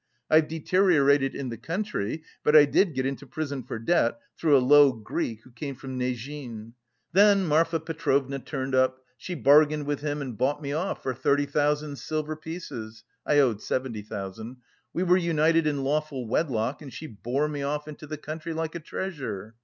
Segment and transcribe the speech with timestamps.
[0.31, 2.23] I've deteriorated in the country.
[2.43, 5.95] But I did get into prison for debt, through a low Greek who came from
[5.99, 6.73] Nezhin.
[7.13, 11.45] Then Marfa Petrovna turned up; she bargained with him and bought me off for thirty
[11.45, 14.57] thousand silver pieces (I owed seventy thousand).
[14.91, 18.73] We were united in lawful wedlock and she bore me off into the country like
[18.73, 19.53] a treasure.